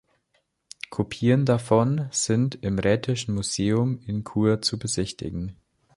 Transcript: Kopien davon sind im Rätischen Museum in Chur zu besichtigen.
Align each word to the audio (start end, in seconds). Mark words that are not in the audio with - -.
Kopien 0.89 1.45
davon 1.45 2.07
sind 2.09 2.57
im 2.63 2.79
Rätischen 2.79 3.35
Museum 3.35 3.99
in 4.07 4.23
Chur 4.23 4.59
zu 4.59 4.79
besichtigen. 4.79 5.55